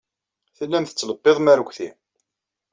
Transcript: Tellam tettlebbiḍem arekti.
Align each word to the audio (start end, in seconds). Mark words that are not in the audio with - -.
Tellam 0.57 0.83
tettlebbiḍem 0.85 1.51
arekti. 1.53 1.89